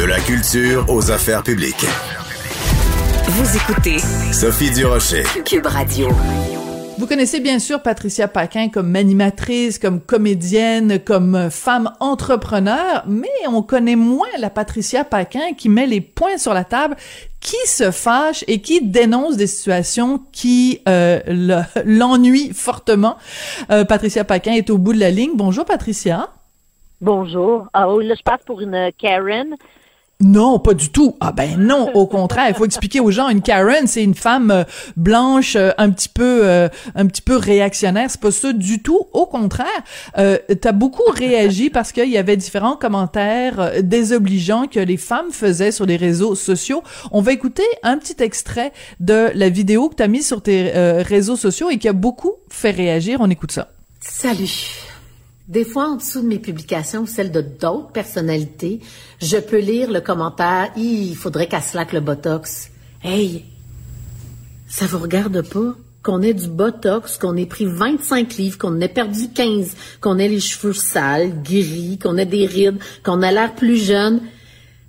De 0.00 0.06
la 0.06 0.18
culture 0.18 0.86
aux 0.88 1.10
affaires 1.10 1.42
publiques. 1.42 1.84
Vous 3.26 3.54
écoutez 3.54 3.98
Sophie 4.32 4.70
Durocher. 4.70 5.24
Cube 5.44 5.66
Radio. 5.66 6.08
Vous 6.96 7.06
connaissez 7.06 7.38
bien 7.38 7.58
sûr 7.58 7.82
Patricia 7.82 8.26
Paquin 8.26 8.70
comme 8.70 8.96
animatrice, 8.96 9.78
comme 9.78 10.00
comédienne, 10.00 11.00
comme 11.00 11.50
femme 11.50 11.92
entrepreneur, 12.00 13.04
mais 13.06 13.28
on 13.46 13.60
connaît 13.60 13.94
moins 13.94 14.30
la 14.38 14.48
Patricia 14.48 15.04
Paquin 15.04 15.52
qui 15.54 15.68
met 15.68 15.86
les 15.86 16.00
points 16.00 16.38
sur 16.38 16.54
la 16.54 16.64
table, 16.64 16.96
qui 17.40 17.60
se 17.66 17.90
fâche 17.90 18.42
et 18.48 18.62
qui 18.62 18.80
dénonce 18.80 19.36
des 19.36 19.48
situations 19.48 20.22
qui 20.32 20.80
euh, 20.88 21.20
l'ennuient 21.84 22.54
fortement. 22.54 23.18
Euh, 23.70 23.84
Patricia 23.84 24.24
Paquin 24.24 24.52
est 24.52 24.70
au 24.70 24.78
bout 24.78 24.94
de 24.94 24.98
la 24.98 25.10
ligne. 25.10 25.32
Bonjour 25.34 25.66
Patricia. 25.66 26.30
Bonjour. 27.02 27.66
Ah 27.74 27.92
oui, 27.92 28.06
là 28.06 28.14
je 28.16 28.22
passe 28.22 28.40
pour 28.46 28.62
une 28.62 28.92
Karen. 28.96 29.56
Non, 30.20 30.58
pas 30.58 30.74
du 30.74 30.90
tout. 30.90 31.16
Ah 31.20 31.32
ben 31.32 31.56
non, 31.58 31.90
au 31.94 32.06
contraire, 32.06 32.46
il 32.48 32.54
faut 32.54 32.66
expliquer 32.66 33.00
aux 33.00 33.10
gens 33.10 33.30
une 33.30 33.40
Karen, 33.40 33.86
c'est 33.86 34.04
une 34.04 34.14
femme 34.14 34.50
euh, 34.50 34.64
blanche 34.96 35.56
euh, 35.56 35.70
un 35.78 35.90
petit 35.90 36.10
peu 36.10 36.40
euh, 36.44 36.68
un 36.94 37.06
petit 37.06 37.22
peu 37.22 37.36
réactionnaire, 37.36 38.10
c'est 38.10 38.20
pas 38.20 38.30
ça 38.30 38.52
du 38.52 38.82
tout, 38.82 39.00
au 39.12 39.24
contraire. 39.24 39.66
Euh, 40.18 40.36
tu 40.48 40.68
as 40.68 40.72
beaucoup 40.72 41.10
réagi 41.10 41.70
parce 41.70 41.92
qu'il 41.92 42.10
y 42.10 42.18
avait 42.18 42.36
différents 42.36 42.76
commentaires 42.76 43.82
désobligeants 43.82 44.66
que 44.66 44.80
les 44.80 44.98
femmes 44.98 45.30
faisaient 45.32 45.72
sur 45.72 45.86
les 45.86 45.96
réseaux 45.96 46.34
sociaux. 46.34 46.82
On 47.12 47.22
va 47.22 47.32
écouter 47.32 47.64
un 47.82 47.96
petit 47.96 48.22
extrait 48.22 48.72
de 49.00 49.30
la 49.34 49.48
vidéo 49.48 49.88
que 49.88 49.94
tu 49.94 50.02
as 50.02 50.08
mise 50.08 50.26
sur 50.26 50.42
tes 50.42 50.70
réseaux 51.02 51.36
sociaux 51.36 51.70
et 51.70 51.78
qui 51.78 51.88
a 51.88 51.92
beaucoup 51.92 52.32
fait 52.50 52.70
réagir. 52.70 53.18
On 53.20 53.30
écoute 53.30 53.52
ça. 53.52 53.68
Salut. 54.00 54.79
Des 55.50 55.64
fois, 55.64 55.88
en 55.88 55.96
dessous 55.96 56.22
de 56.22 56.28
mes 56.28 56.38
publications, 56.38 57.06
celles 57.06 57.32
de 57.32 57.40
d'autres 57.40 57.90
personnalités, 57.90 58.78
je 59.20 59.36
peux 59.36 59.58
lire 59.58 59.90
le 59.90 60.00
commentaire 60.00 60.70
Il 60.76 61.16
faudrait 61.16 61.48
qu'elle 61.48 61.60
slack 61.60 61.92
le 61.92 61.98
botox. 61.98 62.70
Hey, 63.02 63.46
ça 64.68 64.86
vous 64.86 64.98
regarde 64.98 65.42
pas? 65.42 65.74
Qu'on 66.04 66.22
ait 66.22 66.34
du 66.34 66.46
botox, 66.46 67.18
qu'on 67.18 67.36
ait 67.36 67.46
pris 67.46 67.66
25 67.66 68.36
livres, 68.36 68.58
qu'on 68.58 68.80
ait 68.80 68.86
perdu 68.86 69.28
15, 69.34 69.74
qu'on 70.00 70.18
ait 70.18 70.28
les 70.28 70.38
cheveux 70.38 70.72
sales, 70.72 71.42
gris, 71.42 71.98
qu'on 72.00 72.16
ait 72.16 72.26
des 72.26 72.46
rides, 72.46 72.78
qu'on 73.02 73.20
a 73.20 73.32
l'air 73.32 73.52
plus 73.56 73.76
jeune. 73.76 74.20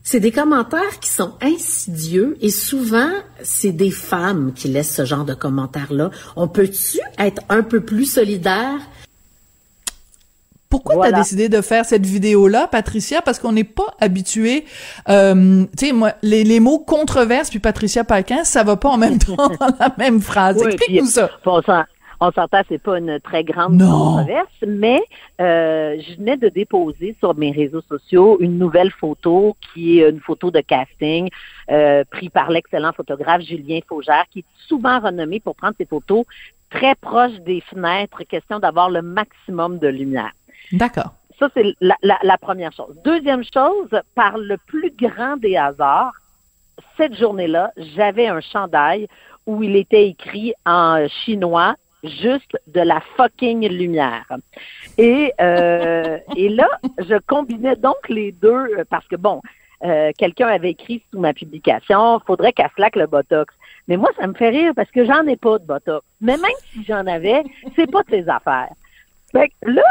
C'est 0.04 0.20
des 0.20 0.32
commentaires 0.32 1.00
qui 1.00 1.10
sont 1.10 1.34
insidieux 1.42 2.38
et 2.40 2.52
souvent, 2.52 3.10
c'est 3.42 3.72
des 3.72 3.92
femmes 3.92 4.54
qui 4.54 4.68
laissent 4.68 4.96
ce 4.96 5.06
genre 5.06 5.26
de 5.26 5.34
commentaires-là. 5.34 6.12
On 6.36 6.48
peut-tu 6.48 7.00
être 7.18 7.42
un 7.50 7.64
peu 7.64 7.82
plus 7.82 8.06
solidaire? 8.06 8.80
Pourquoi 10.72 10.96
tu 11.06 11.14
as 11.14 11.18
décidé 11.18 11.50
de 11.50 11.62
faire 11.62 11.86
cette 11.86 12.06
vidéo-là, 12.06 12.68
Patricia? 12.68 13.22
Parce 13.22 13.40
qu'on 13.40 13.52
n'est 13.52 13.66
pas 13.66 13.94
habitué, 14.00 14.64
euh, 15.10 15.66
tu 15.78 15.88
sais, 15.88 15.94
moi, 15.94 16.14
les, 16.24 16.46
les, 16.46 16.62
mots 16.62 16.80
controverse 16.80 17.50
puis 17.50 17.60
Patricia 17.60 18.06
Paquin, 18.06 18.46
ça 18.46 18.64
va 18.64 18.78
pas 18.78 18.90
en 18.90 18.98
même 18.98 19.20
temps 19.20 19.36
dans 19.60 19.76
la 19.80 19.94
même 19.98 20.22
phrase. 20.22 20.64
Explique-nous 20.64 21.08
ça. 21.08 21.30
on 21.46 22.32
s'entend, 22.32 22.62
c'est 22.70 22.82
pas 22.82 23.00
une 23.00 23.20
très 23.20 23.44
grande 23.44 23.80
controverse, 23.80 24.48
mais 24.66 25.02
euh, 25.42 25.98
je 26.00 26.16
venais 26.16 26.38
de 26.38 26.48
déposer 26.48 27.18
sur 27.20 27.36
mes 27.36 27.52
réseaux 27.52 27.82
sociaux 27.82 28.38
une 28.40 28.58
nouvelle 28.58 28.92
photo 28.92 29.58
qui 29.74 30.00
est 30.00 30.10
une 30.10 30.22
photo 30.22 30.52
de 30.52 30.62
casting 30.62 31.30
euh, 31.70 32.06
prise 32.10 32.30
par 32.30 32.50
l'excellent 32.50 32.94
photographe 32.94 33.42
Julien 33.42 33.80
Faugère, 33.90 34.24
qui 34.32 34.40
est 34.40 34.46
souvent 34.68 35.02
renommé 35.02 35.42
pour 35.42 35.56
prendre 35.56 35.76
ses 35.78 35.86
photos 35.86 36.26
très 36.72 36.96
proches 36.96 37.40
des 37.42 37.62
fenêtres, 37.62 38.24
question 38.24 38.60
d'avoir 38.60 38.90
le 38.90 39.02
maximum 39.02 39.78
de 39.78 39.88
lumière. 39.88 40.32
D'accord. 40.72 41.14
Ça, 41.40 41.50
c'est 41.56 41.74
la, 41.82 41.96
la, 42.02 42.38
première 42.38 42.72
chose. 42.72 42.96
Deuxième 43.04 43.44
chose, 43.44 43.90
par 44.14 44.38
le 44.38 44.58
plus 44.58 44.92
grand 44.92 45.38
des 45.38 45.58
hasards, 45.58 46.14
cette 46.98 47.16
journée-là, 47.16 47.72
j'avais 47.78 48.28
un 48.28 48.42
chandail 48.42 49.08
où 49.48 49.64
il 49.64 49.76
était 49.76 50.08
écrit 50.08 50.54
en 50.66 51.08
chinois 51.08 51.76
juste 52.04 52.58
de 52.68 52.82
la 52.82 53.02
fucking 53.18 53.68
lumière. 53.70 54.26
Et, 54.98 55.34
euh, 55.42 56.18
et 56.36 56.50
là, 56.50 56.68
je 57.00 57.18
combinais 57.28 57.76
donc 57.76 58.08
les 58.10 58.32
deux 58.32 58.84
parce 58.90 59.08
que, 59.08 59.16
bon, 59.16 59.42
euh, 59.84 60.12
quelqu'un 60.18 60.48
avait 60.48 60.72
écrit 60.72 61.04
sous 61.12 61.20
ma 61.20 61.34
publication, 61.34 62.20
faudrait 62.26 62.54
qu'elle 62.54 62.70
slack 62.76 62.96
le 62.96 63.08
Botox. 63.08 63.54
Mais 63.88 63.98
moi, 63.98 64.10
ça 64.20 64.28
me 64.28 64.34
fait 64.34 64.50
rire 64.50 64.74
parce 64.76 64.92
que 64.92 65.06
j'en 65.06 65.26
ai 65.26 65.38
pas 65.38 65.58
de 65.58 65.66
Botox. 65.66 66.06
Mais 66.22 66.38
même 66.38 66.52
si 66.72 66.84
j'en 66.84 67.06
avais, 67.08 67.44
c'est 67.76 67.90
pas 67.90 68.04
de 68.04 68.10
ses 68.12 68.30
affaires. 68.30 68.70
Fait 69.32 69.52
là, 69.64 69.84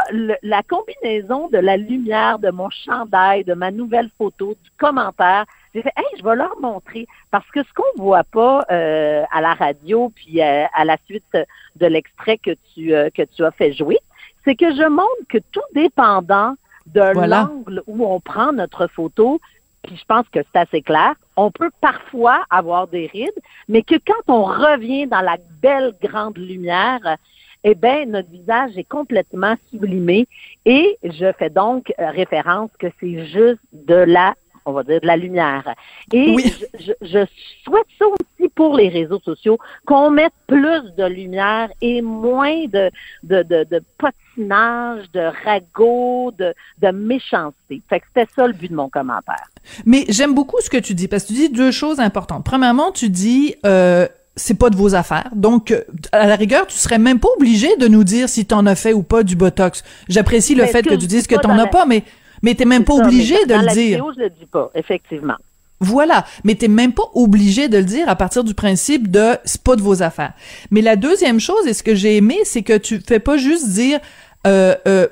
la 0.43 0.61
combinaison 0.61 1.47
de 1.49 1.57
la 1.57 1.77
lumière, 1.77 2.37
de 2.37 2.51
mon 2.51 2.69
chandail, 2.69 3.43
de 3.43 3.53
ma 3.53 3.71
nouvelle 3.71 4.09
photo, 4.17 4.55
du 4.63 4.69
commentaire, 4.77 5.45
j'ai 5.73 5.81
fait, 5.81 5.93
hey, 5.97 6.05
je 6.19 6.23
vais 6.23 6.35
leur 6.35 6.59
montrer. 6.59 7.07
Parce 7.31 7.49
que 7.51 7.63
ce 7.63 7.73
qu'on 7.73 8.03
voit 8.03 8.23
pas 8.23 8.65
euh, 8.71 9.23
à 9.31 9.41
la 9.41 9.53
radio, 9.53 10.11
puis 10.15 10.41
euh, 10.41 10.65
à 10.73 10.85
la 10.85 10.97
suite 11.05 11.37
de 11.75 11.85
l'extrait 11.87 12.37
que 12.37 12.51
tu 12.73 12.93
euh, 12.93 13.09
que 13.09 13.23
tu 13.23 13.43
as 13.43 13.51
fait 13.51 13.73
jouer, 13.73 13.97
c'est 14.45 14.55
que 14.55 14.75
je 14.75 14.87
montre 14.87 15.27
que 15.29 15.39
tout 15.51 15.61
dépendant 15.73 16.55
de 16.87 17.01
l'angle 17.27 17.83
où 17.87 18.05
on 18.05 18.19
prend 18.19 18.51
notre 18.53 18.87
photo, 18.87 19.39
puis 19.83 19.97
je 19.97 20.05
pense 20.05 20.27
que 20.29 20.39
c'est 20.51 20.59
assez 20.59 20.81
clair, 20.81 21.13
on 21.35 21.51
peut 21.51 21.71
parfois 21.79 22.43
avoir 22.49 22.87
des 22.87 23.07
rides, 23.07 23.39
mais 23.67 23.81
que 23.81 23.95
quand 23.95 24.33
on 24.33 24.43
revient 24.43 25.07
dans 25.07 25.21
la 25.21 25.37
belle 25.61 25.93
grande 26.01 26.37
lumière, 26.37 27.17
eh 27.63 27.75
bien, 27.75 28.05
notre 28.05 28.29
visage 28.29 28.77
est 28.77 28.87
complètement 28.87 29.55
sublimé 29.69 30.27
et 30.65 30.97
je 31.03 31.31
fais 31.37 31.49
donc 31.49 31.93
euh, 31.99 32.09
référence 32.09 32.71
que 32.79 32.87
c'est 32.99 33.25
juste 33.25 33.61
de 33.73 33.95
la 33.95 34.35
on 34.65 34.73
va 34.73 34.83
dire, 34.83 35.01
de 35.01 35.07
la 35.07 35.17
lumière. 35.17 35.73
Et 36.13 36.35
je, 36.79 36.91
je, 37.01 37.25
souhaite 37.63 37.87
ça 37.97 38.05
aussi 38.05 38.49
pour 38.49 38.75
les 38.75 38.89
réseaux 38.89 39.19
sociaux, 39.19 39.57
qu'on 39.85 40.11
mette 40.11 40.33
plus 40.47 40.93
de 40.97 41.05
lumière 41.05 41.69
et 41.81 42.01
moins 42.01 42.65
de, 42.67 42.91
de, 43.23 43.43
de, 43.43 43.65
de 43.69 43.81
patinage, 43.97 45.09
de 45.13 45.31
ragot, 45.45 46.31
de, 46.37 46.53
de 46.79 46.91
méchanceté. 46.91 47.81
Fait 47.89 47.99
que 47.99 48.05
c'était 48.13 48.31
ça 48.35 48.47
le 48.47 48.53
but 48.53 48.69
de 48.69 48.75
mon 48.75 48.89
commentaire. 48.89 49.47
Mais 49.85 50.05
j'aime 50.09 50.33
beaucoup 50.33 50.59
ce 50.61 50.69
que 50.69 50.77
tu 50.77 50.93
dis, 50.93 51.07
parce 51.07 51.23
que 51.23 51.29
tu 51.29 51.33
dis 51.33 51.49
deux 51.49 51.71
choses 51.71 51.99
importantes. 51.99 52.45
Premièrement, 52.45 52.91
tu 52.91 53.09
dis... 53.09 53.55
Euh, 53.65 54.07
c'est 54.41 54.55
pas 54.55 54.69
de 54.69 54.75
vos 54.75 54.95
affaires. 54.95 55.29
Donc, 55.35 55.71
euh, 55.71 55.81
à 56.11 56.25
la 56.25 56.35
rigueur, 56.35 56.65
tu 56.65 56.75
serais 56.75 56.97
même 56.97 57.19
pas 57.19 57.29
obligé 57.37 57.75
de 57.77 57.87
nous 57.87 58.03
dire 58.03 58.27
si 58.27 58.45
t'en 58.45 58.65
as 58.65 58.75
fait 58.75 58.93
ou 58.93 59.03
pas 59.03 59.23
du 59.23 59.35
Botox. 59.35 59.83
J'apprécie 60.09 60.55
le 60.55 60.65
fait 60.65 60.81
que, 60.81 60.95
tu 60.95 61.07
dises 61.07 61.27
que 61.27 61.35
t'en 61.35 61.57
as 61.57 61.67
pas, 61.67 61.85
mais, 61.85 62.03
mais 62.41 62.55
t'es 62.55 62.65
même 62.65 62.83
pas 62.83 62.95
obligé 62.95 63.45
de 63.45 63.53
le 63.53 63.71
dire. 63.73 63.73
Vidéo, 63.73 64.11
je 64.15 64.23
le 64.23 64.29
dis 64.29 64.47
pas, 64.51 64.71
effectivement. 64.73 65.35
Voilà, 65.79 66.25
mais 66.43 66.55
t'es 66.55 66.67
même 66.67 66.93
pas 66.93 67.09
obligé 67.13 67.67
de 67.67 67.77
le 67.77 67.83
dire 67.83 68.07
à 68.07 68.15
partir 68.15 68.43
du 68.43 68.53
principe 68.53 69.09
de 69.09 69.37
c'est 69.45 69.63
pas 69.63 69.75
de 69.75 69.81
vos 69.81 70.03
affaires. 70.03 70.33
Mais 70.69 70.81
la 70.81 70.95
deuxième 70.95 71.39
chose, 71.39 71.65
et 71.65 71.73
ce 71.73 71.81
que 71.81 71.95
j'ai 71.95 72.17
aimé, 72.17 72.37
c'est 72.43 72.61
que 72.61 72.77
tu 72.77 72.99
fais 72.99 73.19
pas 73.19 73.37
juste 73.37 73.69
dire 73.69 73.99
euh, 74.47 74.75
euh, 74.87 75.07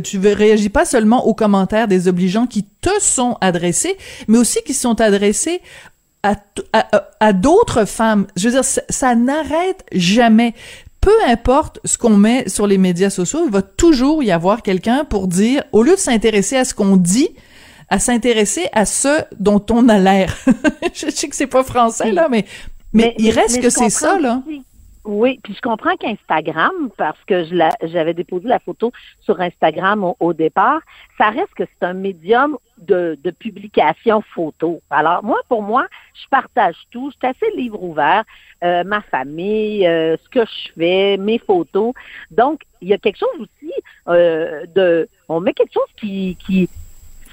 tu 0.00 0.18
réagis 0.18 0.68
pas 0.68 0.84
seulement 0.84 1.26
aux 1.26 1.34
commentaires 1.34 1.86
des 1.86 2.08
obligeants 2.08 2.46
qui 2.46 2.64
te 2.80 2.90
sont 3.00 3.36
adressés, 3.40 3.96
mais 4.26 4.38
aussi 4.38 4.60
qui 4.64 4.74
sont 4.74 5.00
adressés 5.00 5.60
à, 6.22 6.36
à, 7.20 7.32
d'autres 7.32 7.84
femmes. 7.84 8.26
Je 8.36 8.48
veux 8.48 8.54
dire, 8.54 8.64
ça, 8.64 9.14
n'arrête 9.14 9.84
jamais 9.92 10.54
peu 11.00 11.10
importe 11.26 11.80
ce 11.84 11.98
qu'on 11.98 12.16
met 12.16 12.48
sur 12.48 12.68
les 12.68 12.78
médias 12.78 13.10
sociaux, 13.10 13.40
il 13.44 13.50
va 13.50 13.60
toujours 13.60 14.22
y 14.22 14.30
avoir 14.30 14.62
quelqu'un 14.62 15.04
pour 15.04 15.26
dire, 15.26 15.64
au 15.72 15.82
lieu 15.82 15.94
de 15.94 15.98
s'intéresser 15.98 16.56
à 16.56 16.64
ce 16.64 16.74
qu'on 16.74 16.96
dit, 16.96 17.30
à 17.88 17.98
s'intéresser 17.98 18.68
à 18.72 18.86
ce 18.86 19.24
dont 19.40 19.64
on 19.70 19.88
a 19.88 19.98
l'air. 19.98 20.38
je 20.94 21.10
sais 21.10 21.28
que 21.28 21.34
c'est 21.34 21.48
pas 21.48 21.64
français, 21.64 22.12
là, 22.12 22.28
mais, 22.30 22.44
mais, 22.92 23.16
il 23.18 23.30
reste 23.32 23.60
que 23.60 23.68
c'est 23.68 23.90
ça, 23.90 24.16
là. 24.20 24.44
Oui, 25.04 25.40
puis 25.42 25.54
je 25.54 25.60
comprends 25.60 25.96
qu'Instagram, 25.96 26.90
parce 26.96 27.18
que 27.26 27.42
je 27.44 27.56
j'avais 27.82 28.14
déposé 28.14 28.46
la 28.46 28.60
photo 28.60 28.92
sur 29.20 29.40
Instagram 29.40 30.12
au, 30.20 30.32
départ, 30.32 30.80
ça 31.18 31.30
reste 31.30 31.52
que 31.56 31.64
c'est 31.64 31.86
un 31.86 31.92
médium 31.92 32.56
de, 32.78 33.18
de, 33.22 33.30
publication 33.32 34.22
photo. 34.34 34.80
Alors 34.90 35.24
moi, 35.24 35.40
pour 35.48 35.62
moi, 35.62 35.88
je 36.14 36.28
partage 36.30 36.76
tout. 36.92 37.10
Je 37.10 37.16
suis 37.16 37.36
assez 37.36 37.56
livre 37.56 37.82
ouvert, 37.82 38.22
euh, 38.62 38.84
ma 38.84 39.00
famille, 39.00 39.84
euh, 39.88 40.16
ce 40.22 40.28
que 40.28 40.44
je 40.44 40.72
fais, 40.78 41.16
mes 41.16 41.38
photos. 41.38 41.92
Donc, 42.30 42.62
il 42.80 42.88
y 42.88 42.92
a 42.92 42.98
quelque 42.98 43.18
chose 43.18 43.40
aussi 43.40 43.72
euh, 44.06 44.66
de, 44.72 45.08
on 45.28 45.40
met 45.40 45.52
quelque 45.52 45.72
chose 45.72 45.92
qui, 45.96 46.36
qui 46.46 46.68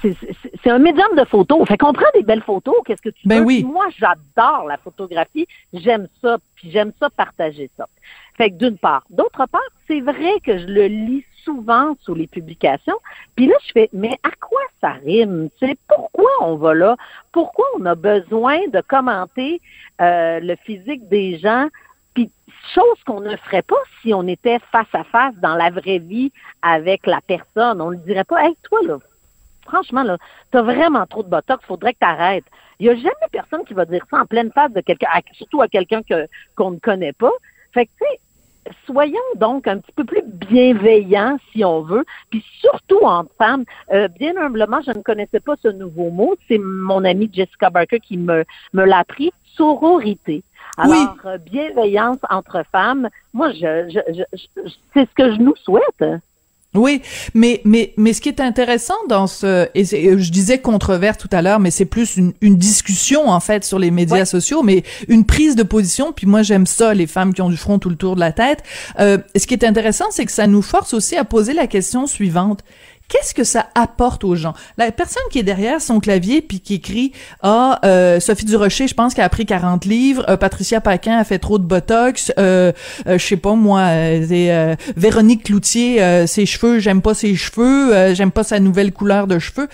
c'est 0.02 0.70
un 0.70 0.78
médium 0.78 1.08
de 1.16 1.24
photos. 1.24 1.66
Fait 1.66 1.76
qu'on 1.76 1.92
prend 1.92 2.06
des 2.14 2.22
belles 2.22 2.42
photos, 2.42 2.74
qu'est-ce 2.84 3.02
que 3.02 3.10
tu 3.10 3.28
ben 3.28 3.40
veux? 3.40 3.46
Oui. 3.46 3.64
Moi, 3.64 3.86
j'adore 3.98 4.66
la 4.66 4.76
photographie. 4.78 5.46
J'aime 5.72 6.08
ça, 6.22 6.38
puis 6.54 6.70
j'aime 6.70 6.92
ça 6.98 7.10
partager 7.10 7.70
ça. 7.76 7.86
Fait 8.36 8.50
que 8.50 8.56
d'une 8.56 8.78
part. 8.78 9.04
D'autre 9.10 9.46
part, 9.46 9.60
c'est 9.86 10.00
vrai 10.00 10.40
que 10.44 10.58
je 10.58 10.66
le 10.66 10.86
lis 10.86 11.24
souvent 11.44 11.94
sous 12.00 12.14
les 12.14 12.26
publications. 12.26 12.96
Puis 13.36 13.46
là, 13.46 13.54
je 13.66 13.72
fais, 13.72 13.90
mais 13.92 14.18
à 14.22 14.30
quoi 14.40 14.60
ça 14.80 14.92
rime? 15.04 15.48
C'est 15.58 15.78
pourquoi 15.88 16.30
on 16.40 16.56
va 16.56 16.74
là? 16.74 16.96
Pourquoi 17.32 17.66
on 17.78 17.86
a 17.86 17.94
besoin 17.94 18.58
de 18.68 18.80
commenter 18.80 19.60
euh, 20.00 20.40
le 20.40 20.56
physique 20.56 21.08
des 21.08 21.38
gens? 21.38 21.68
Puis 22.14 22.30
chose 22.74 23.02
qu'on 23.06 23.20
ne 23.20 23.36
ferait 23.36 23.62
pas 23.62 23.76
si 24.00 24.12
on 24.14 24.26
était 24.26 24.58
face 24.72 24.92
à 24.92 25.04
face 25.04 25.34
dans 25.36 25.54
la 25.54 25.70
vraie 25.70 25.98
vie 25.98 26.32
avec 26.62 27.06
la 27.06 27.20
personne. 27.20 27.80
On 27.80 27.90
ne 27.90 27.96
dirait 27.96 28.24
pas, 28.24 28.44
hey, 28.44 28.56
toi, 28.62 28.80
là, 28.86 28.98
franchement, 29.66 30.02
là, 30.02 30.18
t'as 30.50 30.62
vraiment 30.62 31.06
trop 31.06 31.22
de 31.22 31.28
botox, 31.28 31.64
faudrait 31.64 31.94
que 31.94 31.98
t'arrêtes. 32.00 32.44
Il 32.78 32.86
y 32.86 32.90
a 32.90 32.94
jamais 32.94 33.28
personne 33.30 33.64
qui 33.64 33.74
va 33.74 33.84
dire 33.84 34.04
ça 34.10 34.18
en 34.20 34.26
pleine 34.26 34.50
face 34.52 34.72
de 34.72 34.80
quelqu'un, 34.80 35.08
surtout 35.32 35.60
à 35.62 35.68
quelqu'un 35.68 36.02
que, 36.02 36.26
qu'on 36.56 36.72
ne 36.72 36.78
connaît 36.78 37.12
pas. 37.12 37.32
Fait 37.72 37.86
que, 37.86 37.90
tu 38.00 38.04
sais, 38.04 38.20
soyons 38.86 39.18
donc 39.36 39.66
un 39.66 39.78
petit 39.78 39.92
peu 39.92 40.04
plus 40.04 40.22
bienveillants, 40.24 41.38
si 41.52 41.64
on 41.64 41.82
veut, 41.82 42.04
puis 42.30 42.44
surtout 42.60 43.00
entre 43.02 43.32
femmes. 43.36 43.64
Euh, 43.92 44.08
bien 44.08 44.36
humblement, 44.36 44.80
je 44.84 44.92
ne 44.92 45.02
connaissais 45.02 45.40
pas 45.40 45.56
ce 45.62 45.68
nouveau 45.68 46.10
mot. 46.10 46.34
C'est 46.48 46.58
mon 46.58 47.04
amie 47.04 47.30
Jessica 47.32 47.70
Barker 47.70 48.00
qui 48.00 48.16
me, 48.16 48.44
me 48.72 48.84
l'a 48.84 48.98
appris. 48.98 49.30
Sororité. 49.56 50.42
Alors, 50.76 51.16
euh, 51.26 51.38
bienveillance 51.38 52.18
entre 52.30 52.62
femmes, 52.70 53.08
moi, 53.34 53.50
je, 53.52 53.90
je, 53.90 54.00
je 54.14 54.70
c'est 54.94 55.08
ce 55.08 55.14
que 55.14 55.34
je 55.34 55.40
nous 55.40 55.56
souhaite. 55.56 56.04
Oui, 56.72 57.02
mais 57.34 57.60
mais 57.64 57.92
mais 57.96 58.12
ce 58.12 58.20
qui 58.20 58.28
est 58.28 58.40
intéressant 58.40 58.94
dans 59.08 59.26
ce 59.26 59.68
et 59.74 59.84
je 59.84 60.30
disais 60.30 60.58
controverse 60.58 61.18
tout 61.18 61.28
à 61.32 61.42
l'heure, 61.42 61.58
mais 61.58 61.72
c'est 61.72 61.84
plus 61.84 62.16
une, 62.16 62.32
une, 62.40 62.56
discussion 62.56 63.28
en 63.28 63.40
fait 63.40 63.64
sur 63.64 63.80
les 63.80 63.90
médias 63.90 64.24
sociaux, 64.24 64.62
mais 64.62 64.84
une 65.08 65.24
prise 65.24 65.56
de 65.56 65.64
position. 65.64 66.12
Puis 66.12 66.28
moi 66.28 66.42
j'aime 66.42 66.66
ça, 66.66 66.94
les 66.94 67.08
femmes 67.08 67.34
qui 67.34 67.42
ont 67.42 67.50
du 67.50 67.56
front 67.56 67.80
tout 67.80 67.90
le 67.90 67.96
tour 67.96 68.14
de 68.14 68.20
la 68.20 68.30
tête. 68.30 68.62
Euh, 69.00 69.18
ce 69.34 69.48
qui 69.48 69.54
est 69.54 69.64
intéressant, 69.64 70.06
c'est 70.10 70.24
que 70.24 70.30
ça 70.30 70.46
nous 70.46 70.62
force 70.62 70.94
aussi 70.94 71.16
à 71.16 71.24
poser 71.24 71.54
la 71.54 71.66
question 71.66 72.06
suivante 72.06 72.60
qu'est-ce 73.10 73.34
que 73.34 73.44
ça 73.44 73.66
apporte 73.74 74.24
aux 74.24 74.36
gens? 74.36 74.54
La 74.78 74.90
personne 74.92 75.22
qui 75.30 75.38
est 75.38 75.42
derrière 75.42 75.82
son 75.82 76.00
clavier 76.00 76.40
puis 76.40 76.60
qui 76.60 76.74
écrit 76.74 77.12
ah 77.42 77.78
euh, 77.84 78.20
Sophie 78.20 78.46
Durocher, 78.46 78.88
je 78.88 78.94
pense 78.94 79.12
qu'elle 79.12 79.24
a 79.24 79.28
pris 79.28 79.44
40 79.44 79.84
livres, 79.84 80.24
euh, 80.30 80.38
Patricia 80.38 80.80
Paquin 80.80 81.18
a 81.18 81.24
fait 81.24 81.38
trop 81.38 81.58
de 81.58 81.64
botox, 81.64 82.32
euh, 82.38 82.72
euh 83.06 83.18
je 83.18 83.26
sais 83.26 83.36
pas 83.36 83.54
moi, 83.54 83.80
euh, 83.80 84.76
Véronique 84.96 85.44
Cloutier 85.44 86.26
ses 86.26 86.46
cheveux, 86.46 86.78
j'aime 86.78 87.02
pas 87.02 87.14
ses 87.14 87.34
cheveux, 87.34 88.14
j'aime 88.14 88.30
pas 88.30 88.44
sa 88.44 88.60
nouvelle 88.60 88.92
couleur 88.92 89.26
de 89.26 89.38
cheveux. 89.38 89.68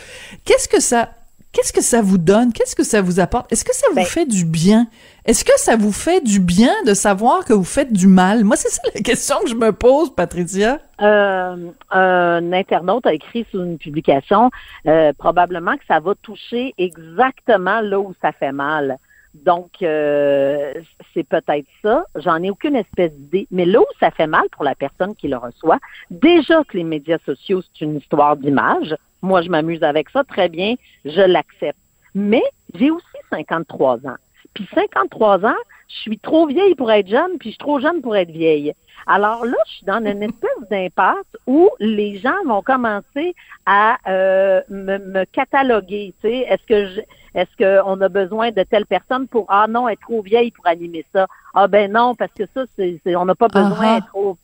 Qu'est-ce 0.45 0.69
que 0.69 0.81
ça 0.81 1.11
Qu'est-ce 1.57 1.73
que 1.73 1.81
ça 1.81 2.03
vous 2.03 2.19
donne? 2.19 2.53
Qu'est-ce 2.53 2.77
que 2.77 2.85
ça 2.85 3.01
vous 3.01 3.19
apporte? 3.19 3.51
Est-ce 3.51 3.65
que 3.65 3.75
ça 3.75 3.87
vous 3.89 3.97
ben 3.97 4.05
fait 4.05 4.27
du 4.27 4.45
bien? 4.45 4.89
Est-ce 5.25 5.43
que 5.43 5.59
ça 5.59 5.75
vous 5.75 5.91
fait 5.91 6.23
du 6.23 6.39
bien 6.39 6.75
de 6.85 6.93
savoir 6.93 7.47
que 7.47 7.55
vous 7.55 7.65
faites 7.65 7.95
du 7.95 8.07
mal? 8.07 8.45
Moi, 8.45 8.57
c'est 8.57 8.69
ça 8.69 8.83
la 8.95 9.01
question 9.01 9.37
que 9.43 9.49
je 9.49 9.55
me 9.55 9.73
pose, 9.73 10.15
Patricia. 10.15 10.81
Euh, 11.01 11.71
un 11.91 12.53
internaute 12.53 13.07
a 13.07 13.15
écrit 13.15 13.47
sous 13.51 13.63
une 13.63 13.79
publication 13.79 14.51
euh, 14.87 15.15
probablement 15.15 15.79
que 15.79 15.87
ça 15.89 15.99
va 15.99 16.15
toucher 16.21 16.75
exactement 16.77 17.81
là 17.81 18.01
où 18.01 18.13
ça 18.21 18.33
fait 18.33 18.53
mal. 18.53 18.99
Donc, 19.33 19.71
euh, 19.81 20.75
c'est 21.15 21.27
peut-être 21.27 21.69
ça. 21.81 22.05
J'en 22.17 22.43
ai 22.43 22.51
aucune 22.51 22.77
espèce 22.77 23.13
d'idée. 23.13 23.47
Mais 23.51 23.65
là 23.65 23.81
où 23.81 23.87
ça 23.99 24.11
fait 24.11 24.27
mal 24.27 24.45
pour 24.53 24.65
la 24.65 24.75
personne 24.75 25.15
qui 25.15 25.29
le 25.29 25.39
reçoit, 25.39 25.79
déjà 26.11 26.65
que 26.65 26.77
les 26.77 26.85
médias 26.85 27.19
sociaux, 27.25 27.63
c'est 27.63 27.87
une 27.87 27.97
histoire 27.97 28.37
d'image. 28.37 28.95
Moi, 29.27 29.43
je 29.43 29.51
m'amuse 29.51 29.83
avec 29.83 30.09
ça, 30.11 30.23
très 30.23 30.49
bien, 30.49 30.77
je 31.05 31.21
l'accepte. 31.21 31.79
Mais 32.15 32.45
j'ai 32.75 32.93
aussi 32.93 33.05
53 33.31 34.07
ans. 34.07 34.17
Puis 34.55 34.69
53 34.73 35.45
ans, 35.45 35.63
je 35.89 35.95
suis 35.97 36.19
trop 36.19 36.47
vieille 36.47 36.77
pour 36.77 36.93
être 36.93 37.09
jeune, 37.09 37.39
puis 37.39 37.51
je 37.51 37.55
suis 37.55 37.59
trop 37.59 37.81
jeune 37.81 38.01
pour 38.03 38.15
être 38.15 38.31
vieille. 38.31 38.73
Alors 39.09 39.45
là, 39.45 39.57
je 39.67 39.73
suis 39.73 39.85
dans 39.85 39.99
une 39.99 40.23
espèce 40.31 40.69
d'impasse 40.71 41.27
où 41.49 41.69
les 41.81 42.19
gens 42.19 42.45
vont 42.47 42.63
commencer 42.63 43.35
à 43.67 43.99
euh, 44.09 44.61
me, 44.69 45.25
cataloguer. 45.25 46.15
Tu 46.23 46.29
sais, 46.29 46.47
est-ce 46.49 46.67
que 46.67 46.87
je, 46.87 47.01
est-ce 47.35 47.57
qu'on 47.59 48.01
a 48.01 48.09
besoin 48.09 48.53
de 48.53 48.63
telle 48.63 48.87
personne 48.87 49.27
pour 49.27 49.47
ah 49.49 49.67
non, 49.69 49.89
être 49.89 50.03
trop 50.03 50.23
vieille 50.23 50.53
pour 50.53 50.69
animer 50.69 51.05
ça? 51.13 51.27
Ah 51.53 51.67
ben 51.67 51.91
non, 51.91 52.15
parce 52.15 52.33
que 52.33 52.45
ça, 52.55 52.63
c'est, 52.77 53.01
on 53.17 53.25
n'a 53.25 53.35
pas 53.35 53.49
besoin 53.49 53.97
d'être 53.97 54.07
trop. 54.07 54.39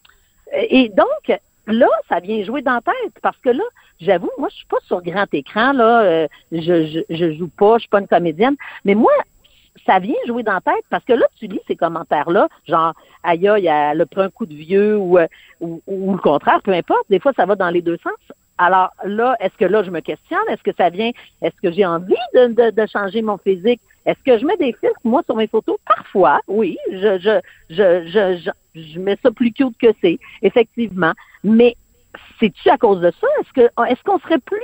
Et 0.52 0.88
donc, 0.88 1.40
là, 1.67 1.88
ça 2.09 2.20
vient 2.20 2.43
jouer 2.44 2.62
dans 2.62 2.75
la 2.75 2.81
tête 2.81 3.14
parce 3.23 3.37
que 3.38 3.50
là, 3.50 3.64
j'avoue, 4.00 4.31
moi, 4.38 4.49
je 4.50 4.56
suis 4.56 4.67
pas 4.67 4.79
sur 4.87 5.03
grand 5.03 5.32
écran, 5.32 5.73
là, 5.73 6.03
euh, 6.03 6.29
je, 6.50 6.61
je, 6.61 7.00
je 7.09 7.32
joue 7.32 7.49
pas, 7.49 7.76
je 7.76 7.82
suis 7.82 7.88
pas 7.88 8.00
une 8.00 8.09
comédienne, 8.09 8.56
mais 8.85 8.94
moi, 8.94 9.12
ça 9.87 9.99
vient 9.99 10.14
jouer 10.26 10.43
dans 10.43 10.55
la 10.55 10.61
tête 10.61 10.85
parce 10.91 11.05
que 11.05 11.12
là, 11.12 11.26
tu 11.38 11.47
lis 11.47 11.61
ces 11.67 11.76
commentaires-là, 11.76 12.49
genre, 12.67 12.94
aïe, 13.23 13.49
il 13.59 13.69
a 13.69 13.94
le 13.94 14.06
pris 14.06 14.23
un 14.23 14.31
coup 14.31 14.47
de 14.47 14.55
vieux 14.55 14.97
ou, 14.97 15.19
euh, 15.19 15.26
ou, 15.61 15.82
ou, 15.87 16.12
le 16.12 16.19
contraire, 16.19 16.61
peu 16.62 16.73
importe. 16.73 17.05
Des 17.09 17.20
fois, 17.20 17.32
ça 17.35 17.47
va 17.47 17.55
dans 17.55 17.70
les 17.70 17.82
deux 17.82 17.99
sens. 18.03 18.37
Alors 18.58 18.90
là, 19.04 19.37
est-ce 19.40 19.56
que 19.56 19.64
là, 19.64 19.82
je 19.82 19.90
me 19.90 20.00
questionne? 20.00 20.43
Est-ce 20.49 20.62
que 20.62 20.75
ça 20.76 20.90
vient? 20.90 21.10
Est-ce 21.40 21.60
que 21.62 21.72
j'ai 21.72 21.87
envie 21.87 22.14
de, 22.34 22.87
changer 22.87 23.22
mon 23.22 23.38
physique? 23.38 23.81
Est-ce 24.04 24.22
que 24.25 24.38
je 24.38 24.44
mets 24.44 24.56
des 24.56 24.72
filtres, 24.72 25.00
moi, 25.04 25.22
sur 25.25 25.37
mes 25.37 25.46
photos? 25.46 25.76
Parfois, 25.87 26.40
oui. 26.49 26.76
Je, 26.90 27.19
je, 27.19 27.40
je, 27.70 28.06
je, 28.06 28.50
je, 28.75 28.99
mets 28.99 29.19
ça 29.22 29.31
plus 29.31 29.52
cute 29.52 29.76
que 29.78 29.93
c'est, 30.00 30.19
effectivement. 30.43 31.12
Mais 31.44 31.76
c'est-tu 32.38 32.69
à 32.69 32.76
cause 32.76 33.00
de 33.00 33.12
ça? 33.20 33.26
Est-ce 33.88 34.02
qu'on 34.04 34.19
serait 34.19 34.38
plus 34.38 34.60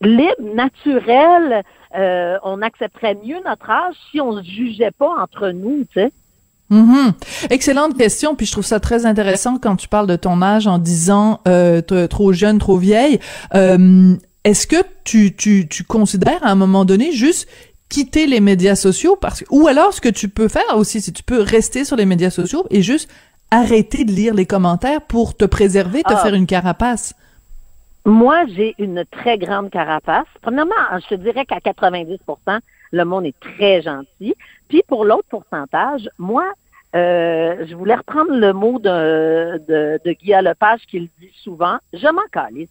libre, 0.00 0.54
naturel, 0.54 1.62
euh, 1.96 2.38
on 2.42 2.62
accepterait 2.62 3.16
mieux 3.16 3.40
notre 3.44 3.70
âge 3.70 3.94
si 4.10 4.20
on 4.20 4.32
se 4.32 4.42
jugeait 4.42 4.92
pas 4.92 5.10
entre 5.20 5.50
nous, 5.50 5.84
tu 5.92 6.00
sais? 6.00 6.12
Mm-hmm. 6.70 7.12
Excellente 7.50 7.96
question, 7.96 8.34
puis 8.34 8.46
je 8.46 8.52
trouve 8.52 8.64
ça 8.64 8.80
très 8.80 9.06
intéressant 9.06 9.58
quand 9.58 9.76
tu 9.76 9.88
parles 9.88 10.06
de 10.06 10.16
ton 10.16 10.42
âge 10.42 10.66
en 10.66 10.78
disant 10.78 11.40
euh, 11.48 11.80
trop 12.08 12.32
jeune, 12.32 12.58
trop 12.58 12.76
vieille. 12.76 13.20
Euh, 13.54 14.14
Est-ce 14.44 14.66
que 14.66 14.76
tu, 15.04 15.34
tu, 15.34 15.66
tu 15.68 15.84
considères 15.84 16.44
à 16.44 16.50
un 16.50 16.54
moment 16.54 16.84
donné 16.84 17.12
juste 17.12 17.48
quitter 17.88 18.26
les 18.26 18.40
médias 18.40 18.74
sociaux 18.74 19.16
parce 19.16 19.40
que, 19.40 19.46
ou 19.50 19.66
alors 19.66 19.92
ce 19.92 20.00
que 20.00 20.08
tu 20.08 20.28
peux 20.28 20.48
faire 20.48 20.76
aussi, 20.76 21.00
si 21.00 21.12
tu 21.12 21.22
peux 21.22 21.40
rester 21.40 21.84
sur 21.84 21.96
les 21.96 22.04
médias 22.04 22.30
sociaux 22.30 22.66
et 22.70 22.82
juste 22.82 23.08
arrêter 23.50 24.04
de 24.04 24.12
lire 24.12 24.34
les 24.34 24.44
commentaires 24.46 25.00
pour 25.00 25.36
te 25.36 25.46
préserver, 25.46 26.02
te 26.02 26.12
ah. 26.12 26.18
faire 26.18 26.34
une 26.34 26.46
carapace? 26.46 27.14
Moi, 28.04 28.44
j'ai 28.54 28.74
une 28.78 29.04
très 29.10 29.38
grande 29.38 29.70
carapace. 29.70 30.26
Premièrement, 30.42 30.74
je 31.02 31.14
te 31.14 31.20
dirais 31.20 31.44
qu'à 31.44 31.60
90 31.60 32.18
le 32.92 33.04
monde 33.04 33.26
est 33.26 33.38
très 33.40 33.82
gentil. 33.82 34.34
Puis 34.68 34.82
pour 34.86 35.04
l'autre 35.04 35.28
pourcentage, 35.28 36.08
moi, 36.18 36.44
euh, 36.96 37.66
je 37.66 37.74
voulais 37.74 37.94
reprendre 37.96 38.32
le 38.32 38.52
mot 38.52 38.78
de, 38.78 39.58
de, 39.68 40.00
de 40.04 40.12
Guy 40.12 40.32
Lepage 40.42 40.80
qui 40.86 41.00
le 41.00 41.08
dit 41.20 41.32
souvent, 41.42 41.78
je 41.92 42.08
m'en 42.08 42.26
calisse. 42.32 42.68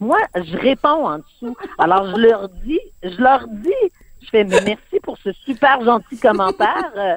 Moi, 0.00 0.18
je 0.34 0.56
réponds 0.56 1.06
en 1.06 1.18
dessous. 1.18 1.56
Alors, 1.78 2.06
je 2.06 2.16
leur 2.16 2.48
dis, 2.48 2.80
je 3.02 3.20
leur 3.20 3.46
dis, 3.48 3.90
je 4.22 4.28
fais 4.30 4.44
merci 4.44 4.98
pour 5.02 5.18
ce 5.18 5.32
super 5.32 5.84
gentil 5.84 6.18
commentaire. 6.18 6.90
Euh, 6.96 7.16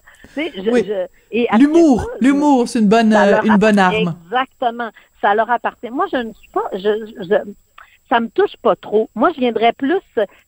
l'humour, 1.58 2.10
l'humour, 2.20 2.68
c'est 2.68 2.80
une 2.80 2.90
bonne, 2.90 3.14
euh, 3.14 3.42
une 3.44 3.58
bonne 3.58 3.80
arme. 3.80 4.16
Exactement. 4.26 4.90
Ça 5.22 5.34
leur 5.34 5.50
appartient. 5.50 5.90
Moi, 5.90 6.06
je 6.12 6.18
ne 6.18 6.34
suis 6.34 6.50
pas, 6.50 6.70
je, 6.74 7.14
je, 7.18 7.36
ça 8.14 8.20
me 8.20 8.30
touche 8.30 8.56
pas 8.62 8.76
trop. 8.76 9.10
Moi, 9.16 9.32
je 9.34 9.40
viendrais 9.40 9.74
plus, 9.74 10.02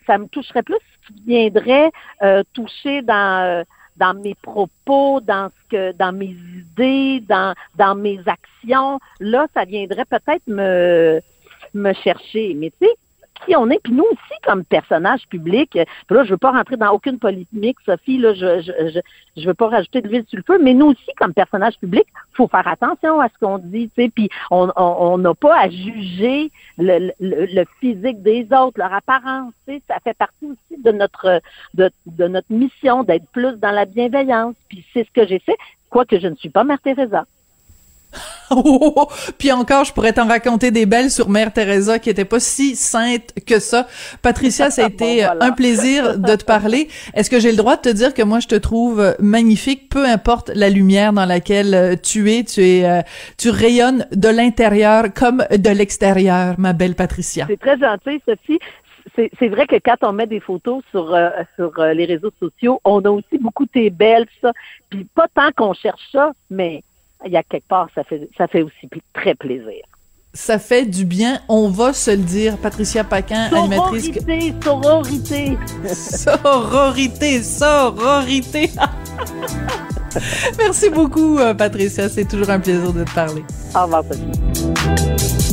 ça 0.06 0.18
me 0.20 0.28
toucherait 0.28 0.62
plus 0.62 0.78
ce 1.08 1.14
qui 1.14 1.22
viendrait 1.26 1.92
euh, 2.22 2.44
toucher 2.54 3.02
dans 3.02 3.44
euh, 3.44 3.64
dans 3.98 4.14
mes 4.14 4.36
propos, 4.36 5.22
dans 5.22 5.50
ce 5.50 5.70
que, 5.76 5.92
dans 5.94 6.12
mes 6.12 6.36
idées, 6.58 7.22
dans 7.22 7.56
dans 7.76 7.96
mes 7.96 8.20
actions. 8.28 9.00
Là, 9.20 9.48
ça 9.56 9.66
viendrait 9.66 10.06
peut-être 10.06 10.46
me 10.46 11.22
me 11.74 11.94
chercher. 11.94 12.54
Mais 12.54 12.72
tu 12.80 12.88
sais, 12.88 12.94
qui 13.46 13.56
on 13.56 13.70
est, 13.70 13.80
puis 13.82 13.94
nous 13.94 14.04
aussi 14.04 14.40
comme 14.44 14.64
personnage 14.64 15.28
public. 15.30 15.72
Puis 15.72 16.16
là, 16.16 16.24
je 16.24 16.32
veux 16.32 16.38
pas 16.38 16.52
rentrer 16.52 16.78
dans 16.78 16.92
aucune 16.92 17.20
polémique, 17.20 17.78
Sophie. 17.86 18.18
Là, 18.18 18.34
je 18.34 18.62
je, 18.62 19.00
je, 19.38 19.48
veux 19.48 19.54
pas 19.54 19.70
rajouter 19.70 20.02
de 20.02 20.08
l'huile 20.08 20.26
sur 20.28 20.38
le 20.38 20.44
feu, 20.44 20.60
mais 20.62 20.74
nous 20.74 20.88
aussi 20.88 21.12
comme 21.18 21.34
personnage 21.34 21.78
public, 21.80 22.06
faut 22.34 22.48
faire 22.48 22.68
attention 22.68 23.20
à 23.20 23.30
ce 23.30 23.38
qu'on 23.40 23.58
dit, 23.58 23.90
tu 23.96 24.04
sais. 24.04 24.10
Puis 24.10 24.30
on 24.52 25.18
n'a 25.18 25.34
pas 25.34 25.60
à 25.60 25.70
juger 25.70 26.52
le, 26.78 27.12
le, 27.20 27.64
physique 27.80 28.22
des 28.22 28.48
autres, 28.52 28.78
leur 28.80 28.94
apparence. 28.94 29.54
Tu 29.68 29.76
sais, 29.76 29.82
ça 29.88 29.98
fait 30.04 30.18
partie 30.18 30.46
aussi 30.46 30.82
de 30.82 30.92
notre 30.92 31.42
de, 31.74 31.90
de 32.06 32.28
notre 32.28 32.52
mission 32.52 33.04
d'être 33.04 33.28
plus 33.32 33.58
dans 33.58 33.72
la 33.72 33.86
bienveillance. 33.86 34.56
Puis 34.70 34.86
c'est 34.94 35.06
ce 35.06 35.12
que 35.12 35.28
j'ai 35.28 35.40
fait, 35.40 35.58
quoique 35.90 36.20
je 36.20 36.28
ne 36.28 36.36
suis 36.36 36.50
pas 36.50 36.64
Mère 36.64 36.82
Teresa. 36.82 37.26
Puis 39.38 39.52
encore, 39.52 39.86
je 39.86 39.94
pourrais 39.94 40.14
t'en 40.14 40.28
raconter 40.28 40.72
des 40.72 40.86
belles 40.86 41.12
sur 41.12 41.30
Mère 41.30 41.54
Teresa 41.54 42.00
qui 42.00 42.10
était 42.10 42.26
pas 42.26 42.40
si 42.40 42.76
sainte 42.76 43.34
que 43.46 43.60
ça. 43.60 43.88
Patricia, 44.22 44.70
ça 44.72 44.86
a 44.86 44.88
été 44.90 45.24
un 45.24 45.52
plaisir 45.52 46.20
de 46.20 46.36
te 46.36 46.44
parler. 46.44 46.88
Est-ce 47.14 47.30
que 47.30 47.40
j'ai 47.40 47.52
le 47.52 47.58
droit 47.58 47.76
de 47.76 47.82
te 47.82 47.90
dire 47.90 48.14
que 48.14 48.22
moi 48.22 48.40
je 48.40 48.48
te 48.48 48.56
trouve 48.56 49.16
magnifique, 49.20 49.90
peu 49.90 50.06
importe 50.06 50.52
la 50.54 50.70
lumière 50.70 51.14
dans 51.14 51.26
laquelle 51.26 51.74
euh, 51.74 51.96
tu 52.02 52.32
es, 52.32 52.44
tu 52.44 52.62
es, 52.64 52.86
euh, 52.86 53.02
tu 53.38 53.50
rayonnes 53.50 54.06
de 54.12 54.30
l'intérieur 54.30 55.14
comme 55.14 55.46
de 55.52 55.70
l'extérieur, 55.70 56.56
ma 56.58 56.74
belle 56.74 56.96
Patricia? 56.96 57.46
C'est 57.48 57.60
très 57.60 57.78
gentil, 57.78 58.22
Sophie 58.28 58.60
c'est 59.40 59.48
vrai 59.48 59.66
que 59.66 59.78
quand 59.78 59.96
on 60.02 60.12
met 60.12 60.28
des 60.28 60.42
photos 60.42 60.84
sur 60.92 61.14
euh, 61.14 61.30
sur 61.56 61.72
les 61.78 62.04
réseaux 62.04 62.34
sociaux, 62.38 62.82
on 62.84 63.00
a 63.06 63.10
aussi 63.10 63.38
beaucoup 63.40 63.66
tes 63.66 63.90
belles 63.90 64.26
ça. 64.42 64.52
Puis 64.90 65.06
pas 65.16 65.28
tant 65.34 65.52
qu'on 65.56 65.74
cherche 65.74 66.02
ça, 66.12 66.34
mais 66.50 66.84
il 67.26 67.32
y 67.32 67.38
a 67.38 67.44
quelque 67.44 67.68
part, 67.68 67.90
ça 67.96 68.04
fait, 68.04 68.30
ça 68.38 68.48
fait 68.48 68.62
aussi 68.62 68.90
très 69.14 69.36
plaisir. 69.36 69.84
Ça 70.34 70.60
fait 70.60 70.86
du 70.86 71.06
bien, 71.06 71.40
on 71.48 71.70
va 71.70 71.94
se 71.94 72.12
le 72.12 72.18
dire. 72.18 72.58
Patricia 72.58 73.06
Paquin, 73.06 73.50
animatrice. 73.54 74.12
Sororité, 74.62 74.62
sororité. 74.62 75.58
sororité, 75.94 77.42
sororité. 77.42 78.70
Merci 80.58 80.90
beaucoup, 80.90 81.40
euh, 81.40 81.54
Patricia. 81.54 82.10
C'est 82.10 82.26
toujours 82.26 82.50
un 82.50 82.60
plaisir 82.60 82.92
de 82.92 83.06
te 83.06 83.14
parler. 83.14 83.44
Au 83.74 83.84
revoir, 83.84 84.04
Sophie. 84.04 85.45